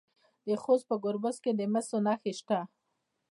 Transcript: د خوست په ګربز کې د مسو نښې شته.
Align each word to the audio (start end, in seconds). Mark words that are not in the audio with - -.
د 0.45 0.49
خوست 0.63 0.85
په 0.89 0.95
ګربز 1.03 1.35
کې 1.43 1.51
د 1.59 1.61
مسو 1.73 1.97
نښې 2.05 2.33
شته. 2.39 2.59